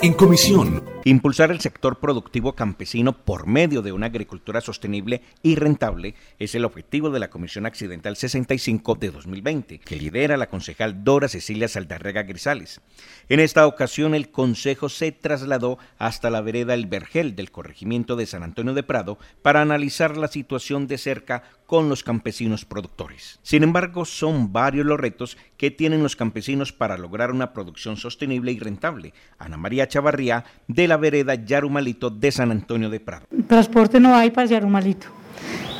[0.00, 0.97] En comisión.
[1.08, 6.66] Impulsar el sector productivo campesino por medio de una agricultura sostenible y rentable es el
[6.66, 12.24] objetivo de la Comisión Accidental 65 de 2020, que lidera la concejal Dora Cecilia Saldarrega
[12.24, 12.82] Grisales.
[13.30, 18.26] En esta ocasión, el Consejo se trasladó hasta la vereda El Vergel del corregimiento de
[18.26, 23.40] San Antonio de Prado para analizar la situación de cerca con los campesinos productores.
[23.42, 28.52] Sin embargo, son varios los retos que tienen los campesinos para lograr una producción sostenible
[28.52, 29.12] y rentable.
[29.38, 33.26] Ana María Chavarría, de la vereda Yarumalito de San Antonio de Prado.
[33.46, 35.06] Transporte no hay para Yarumalito.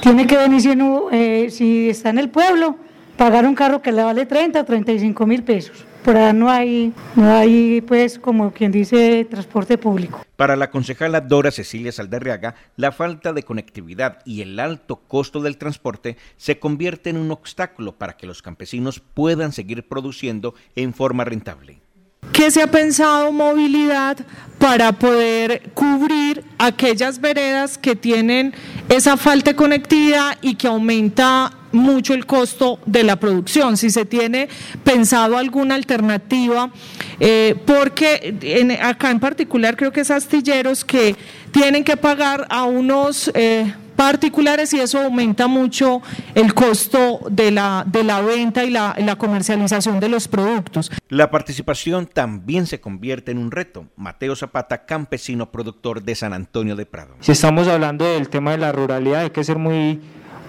[0.00, 0.70] Tiene que venir si,
[1.12, 2.76] eh, si está en el pueblo,
[3.16, 6.92] pagar un carro que le vale 30 o 35 mil pesos por ahora no hay,
[7.16, 10.24] no hay, pues, como quien dice, transporte público.
[10.36, 15.58] Para la concejala Dora Cecilia Saldarriaga, la falta de conectividad y el alto costo del
[15.58, 21.24] transporte se convierte en un obstáculo para que los campesinos puedan seguir produciendo en forma
[21.24, 21.80] rentable.
[22.36, 24.18] ¿Qué se ha pensado movilidad
[24.58, 28.52] para poder cubrir aquellas veredas que tienen
[28.90, 34.04] esa falta de conectividad y que aumenta mucho el costo de la producción, si se
[34.04, 34.50] tiene
[34.84, 36.70] pensado alguna alternativa,
[37.20, 41.16] eh, porque acá en particular creo que es astilleros que
[41.52, 43.30] tienen que pagar a unos...
[43.32, 46.02] Eh, particulares y eso aumenta mucho
[46.34, 50.92] el costo de la, de la venta y la, la, comercialización de los productos.
[51.08, 53.86] La participación también se convierte en un reto.
[53.96, 57.14] Mateo Zapata, campesino productor de San Antonio de Prado.
[57.20, 60.00] Si estamos hablando del tema de la ruralidad, hay que ser muy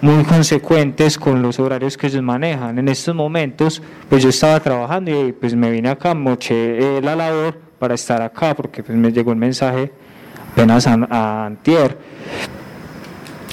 [0.01, 2.77] muy consecuentes con los horarios que ellos manejan.
[2.77, 7.15] En estos momentos, pues yo estaba trabajando y pues me vine acá, moché eh, la
[7.15, 9.91] labor para estar acá, porque pues me llegó el mensaje
[10.51, 11.97] apenas a, a antier.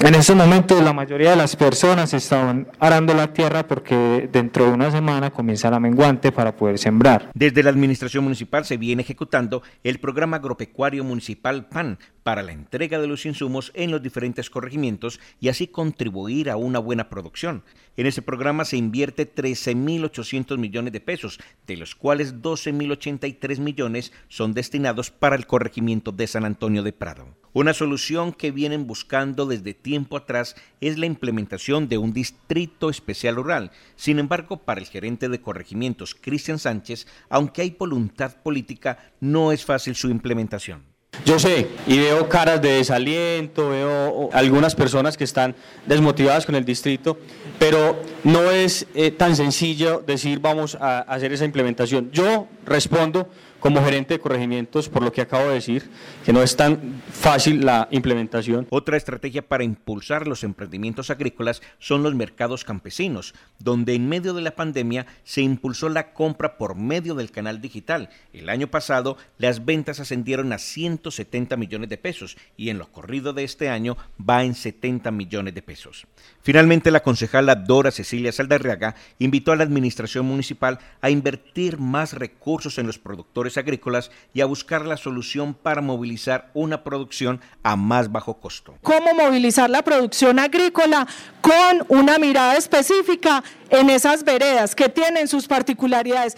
[0.05, 4.72] En estos momentos la mayoría de las personas estaban arando la tierra porque dentro de
[4.72, 7.30] una semana comienza la menguante para poder sembrar.
[7.33, 12.98] Desde la administración municipal se viene ejecutando el programa agropecuario municipal PAN para la entrega
[12.98, 17.62] de los insumos en los diferentes corregimientos y así contribuir a una buena producción.
[17.96, 24.55] En ese programa se invierte 13.800 millones de pesos, de los cuales 12.083 millones son
[24.55, 27.29] destinados para el corregimiento de San Antonio de Prado.
[27.52, 33.36] Una solución que vienen buscando desde tiempo atrás es la implementación de un distrito especial
[33.36, 33.70] rural.
[33.95, 39.64] Sin embargo, para el gerente de corregimientos, Cristian Sánchez, aunque hay voluntad política, no es
[39.64, 40.93] fácil su implementación.
[41.25, 45.55] Yo sé y veo caras de desaliento, veo algunas personas que están
[45.86, 47.19] desmotivadas con el distrito,
[47.58, 52.11] pero no es eh, tan sencillo decir vamos a hacer esa implementación.
[52.13, 53.29] Yo respondo
[53.64, 55.89] como gerente de corregimientos, por lo que acabo de decir,
[56.23, 58.67] que no es tan fácil la implementación.
[58.69, 64.42] Otra estrategia para impulsar los emprendimientos agrícolas son los mercados campesinos, donde en medio de
[64.42, 68.11] la pandemia se impulsó la compra por medio del canal digital.
[68.35, 70.58] El año pasado las ventas ascendieron a
[71.04, 75.54] 170 millones de pesos y en lo corrido de este año va en 70 millones
[75.54, 76.06] de pesos.
[76.42, 82.78] Finalmente, la concejala Dora Cecilia Saldarriaga invitó a la administración municipal a invertir más recursos
[82.78, 88.10] en los productores agrícolas y a buscar la solución para movilizar una producción a más
[88.10, 88.76] bajo costo.
[88.82, 91.06] ¿Cómo movilizar la producción agrícola
[91.40, 96.36] con una mirada específica en esas veredas que tienen sus particularidades?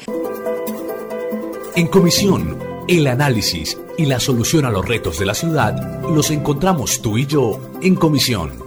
[1.76, 7.02] En comisión, el análisis y la solución a los retos de la ciudad los encontramos
[7.02, 8.65] tú y yo en comisión